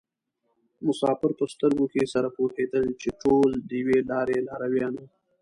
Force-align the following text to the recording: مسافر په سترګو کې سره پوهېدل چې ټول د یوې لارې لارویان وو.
مسافر 0.85 1.31
په 1.39 1.45
سترګو 1.53 1.85
کې 1.93 2.11
سره 2.13 2.27
پوهېدل 2.37 2.85
چې 3.01 3.09
ټول 3.21 3.49
د 3.69 3.69
یوې 3.81 3.99
لارې 4.11 4.37
لارویان 4.47 4.93
وو. 4.97 5.07